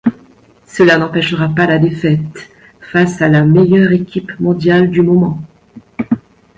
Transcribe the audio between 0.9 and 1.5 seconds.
n'empêchera